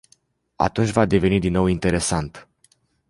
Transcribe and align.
Atunci 0.55 0.89
va 0.91 1.05
deveni 1.05 1.39
din 1.39 1.51
nou 1.51 1.65
interesant. 1.65 2.47